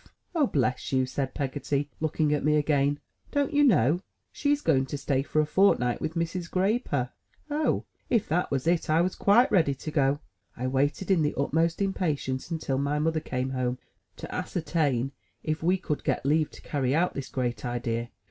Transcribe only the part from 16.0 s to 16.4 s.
get